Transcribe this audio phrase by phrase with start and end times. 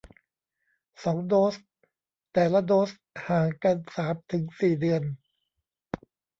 [1.03, 1.55] สองโดส
[2.33, 2.89] แต่ละโดส
[3.27, 5.01] ห่างกันสามถึงสี่เดือน